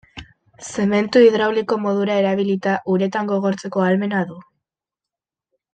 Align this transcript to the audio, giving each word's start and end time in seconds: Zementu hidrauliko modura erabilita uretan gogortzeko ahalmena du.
Zementu 0.69 1.21
hidrauliko 1.25 1.77
modura 1.83 2.15
erabilita 2.23 2.75
uretan 2.95 3.33
gogortzeko 3.35 3.85
ahalmena 3.87 4.23
du. 4.33 4.43